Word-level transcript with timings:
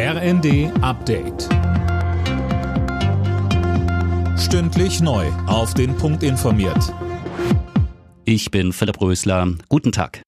RND 0.00 0.70
Update. 0.80 1.48
Stündlich 4.38 5.00
neu. 5.00 5.26
Auf 5.48 5.74
den 5.74 5.96
Punkt 5.96 6.22
informiert. 6.22 6.94
Ich 8.24 8.52
bin 8.52 8.72
Philipp 8.72 9.00
Rösler. 9.00 9.54
Guten 9.68 9.90
Tag. 9.90 10.22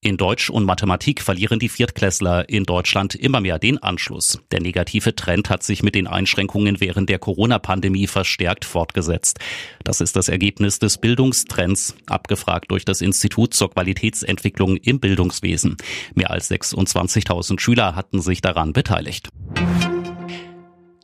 In 0.00 0.16
Deutsch 0.16 0.48
und 0.48 0.64
Mathematik 0.64 1.20
verlieren 1.20 1.58
die 1.58 1.68
Viertklässler 1.68 2.48
in 2.48 2.62
Deutschland 2.62 3.16
immer 3.16 3.40
mehr 3.40 3.58
den 3.58 3.82
Anschluss. 3.82 4.38
Der 4.52 4.60
negative 4.60 5.16
Trend 5.16 5.50
hat 5.50 5.64
sich 5.64 5.82
mit 5.82 5.96
den 5.96 6.06
Einschränkungen 6.06 6.80
während 6.80 7.10
der 7.10 7.18
Corona-Pandemie 7.18 8.06
verstärkt 8.06 8.64
fortgesetzt. 8.64 9.40
Das 9.82 10.00
ist 10.00 10.14
das 10.14 10.28
Ergebnis 10.28 10.78
des 10.78 10.98
Bildungstrends, 10.98 11.96
abgefragt 12.06 12.70
durch 12.70 12.84
das 12.84 13.00
Institut 13.00 13.54
zur 13.54 13.70
Qualitätsentwicklung 13.70 14.76
im 14.76 15.00
Bildungswesen. 15.00 15.76
Mehr 16.14 16.30
als 16.30 16.48
26.000 16.48 17.58
Schüler 17.58 17.96
hatten 17.96 18.20
sich 18.20 18.40
daran 18.40 18.72
beteiligt. 18.72 19.30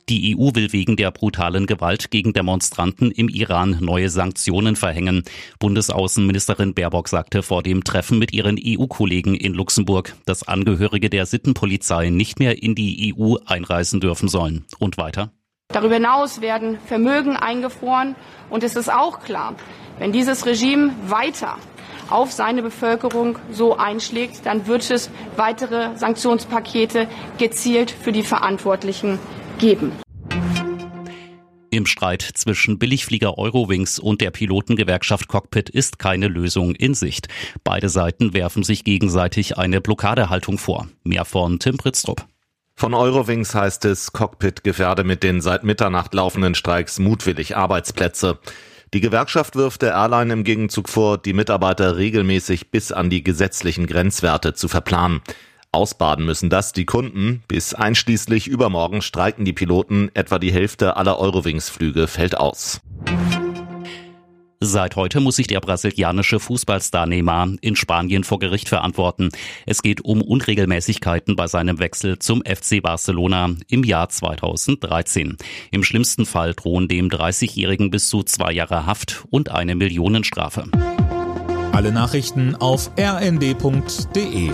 Die 0.07 0.37
EU 0.37 0.51
will 0.53 0.71
wegen 0.71 0.97
der 0.97 1.09
brutalen 1.09 1.65
Gewalt 1.65 2.11
gegen 2.11 2.31
Demonstranten 2.31 3.09
im 3.09 3.27
Iran 3.27 3.79
neue 3.81 4.09
Sanktionen 4.09 4.75
verhängen. 4.75 5.23
Bundesaußenministerin 5.57 6.75
Baerbock 6.75 7.07
sagte 7.07 7.41
vor 7.41 7.63
dem 7.63 7.83
Treffen 7.83 8.19
mit 8.19 8.31
ihren 8.31 8.59
EU-Kollegen 8.63 9.33
in 9.33 9.55
Luxemburg, 9.55 10.15
dass 10.27 10.47
Angehörige 10.47 11.09
der 11.09 11.25
Sittenpolizei 11.25 12.11
nicht 12.11 12.37
mehr 12.37 12.61
in 12.61 12.75
die 12.75 13.15
EU 13.17 13.37
einreisen 13.47 13.99
dürfen 13.99 14.29
sollen. 14.29 14.65
Und 14.77 14.97
weiter? 14.97 15.31
Darüber 15.69 15.95
hinaus 15.95 16.39
werden 16.39 16.77
Vermögen 16.85 17.35
eingefroren 17.35 18.15
und 18.51 18.63
es 18.63 18.75
ist 18.75 18.93
auch 18.93 19.21
klar, 19.21 19.55
wenn 19.97 20.11
dieses 20.11 20.45
Regime 20.45 20.93
weiter 21.07 21.57
auf 22.11 22.31
seine 22.31 22.61
Bevölkerung 22.61 23.39
so 23.51 23.75
einschlägt, 23.75 24.45
dann 24.45 24.67
wird 24.67 24.87
es 24.91 25.09
weitere 25.35 25.97
Sanktionspakete 25.97 27.07
gezielt 27.39 27.89
für 27.89 28.11
die 28.11 28.21
Verantwortlichen 28.21 29.17
geben. 29.57 29.91
Im 31.75 31.85
Streit 31.85 32.21
zwischen 32.21 32.79
Billigflieger 32.79 33.37
Eurowings 33.37 33.99
und 33.99 34.21
der 34.21 34.31
Pilotengewerkschaft 34.31 35.27
Cockpit 35.27 35.69
ist 35.69 35.99
keine 35.99 36.29
Lösung 36.29 36.73
in 36.73 36.93
Sicht. 36.93 37.27
Beide 37.65 37.89
Seiten 37.89 38.33
werfen 38.33 38.63
sich 38.63 38.85
gegenseitig 38.85 39.57
eine 39.57 39.81
Blockadehaltung 39.81 40.57
vor. 40.57 40.87
Mehr 41.03 41.25
von 41.25 41.59
Tim 41.59 41.77
Pritztrup. 41.77 42.25
Von 42.77 42.93
Eurowings 42.93 43.55
heißt 43.55 43.83
es, 43.85 44.13
Cockpit 44.13 44.63
gefährde 44.63 45.03
mit 45.03 45.23
den 45.23 45.41
seit 45.41 45.63
Mitternacht 45.63 46.13
laufenden 46.13 46.55
Streiks 46.55 46.99
mutwillig 46.99 47.57
Arbeitsplätze. 47.57 48.39
Die 48.93 49.01
Gewerkschaft 49.01 49.55
wirft 49.55 49.81
der 49.81 49.93
Airline 49.93 50.31
im 50.31 50.43
Gegenzug 50.45 50.87
vor, 50.87 51.17
die 51.17 51.33
Mitarbeiter 51.33 51.97
regelmäßig 51.97 52.71
bis 52.71 52.93
an 52.93 53.09
die 53.09 53.23
gesetzlichen 53.23 53.87
Grenzwerte 53.87 54.53
zu 54.53 54.69
verplanen. 54.69 55.21
Ausbaden 55.75 56.25
müssen 56.25 56.49
das 56.49 56.71
die 56.71 56.85
Kunden. 56.85 57.43
Bis 57.47 57.73
einschließlich 57.73 58.47
übermorgen 58.47 59.01
streiken 59.01 59.45
die 59.45 59.53
Piloten. 59.53 60.09
Etwa 60.13 60.39
die 60.39 60.53
Hälfte 60.53 60.95
aller 60.97 61.19
Eurowings-Flüge 61.19 62.07
fällt 62.07 62.37
aus. 62.37 62.81
Seit 64.61 64.95
heute 64.95 65.19
muss 65.19 65.35
sich 65.35 65.47
der 65.47 65.59
brasilianische 65.59 66.39
Fußballstar 66.39 67.05
Neymar 67.05 67.49
in 67.61 67.75
Spanien 67.75 68.23
vor 68.23 68.39
Gericht 68.39 68.69
verantworten. 68.69 69.29
Es 69.65 69.83
geht 69.83 70.03
um 70.03 70.21
Unregelmäßigkeiten 70.21 71.35
bei 71.35 71.47
seinem 71.47 71.77
Wechsel 71.77 72.19
zum 72.19 72.41
FC 72.41 72.81
Barcelona 72.81 73.51
im 73.67 73.83
Jahr 73.83 74.09
2013. 74.09 75.37
Im 75.71 75.83
schlimmsten 75.83 76.25
Fall 76.25 76.53
drohen 76.53 76.87
dem 76.87 77.09
30-Jährigen 77.09 77.91
bis 77.91 78.07
zu 78.07 78.23
zwei 78.23 78.53
Jahre 78.53 78.85
Haft 78.85 79.25
und 79.29 79.51
eine 79.51 79.75
Millionenstrafe. 79.75 80.63
Alle 81.73 81.91
Nachrichten 81.91 82.55
auf 82.55 82.89
rnd.de 82.97 84.51